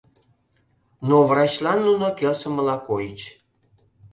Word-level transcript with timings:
Но 1.07 1.15
врачлан 1.29 1.79
нуно 1.87 2.07
келшымыла 2.17 2.75
койыч. 2.87 3.21